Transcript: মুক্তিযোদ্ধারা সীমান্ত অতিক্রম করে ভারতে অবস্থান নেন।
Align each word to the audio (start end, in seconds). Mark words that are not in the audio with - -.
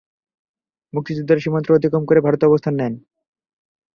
মুক্তিযোদ্ধারা 0.93 1.43
সীমান্ত 1.43 1.67
অতিক্রম 1.71 2.03
করে 2.05 2.19
ভারতে 2.21 2.43
অবস্থান 2.45 2.73
নেন। 2.75 2.93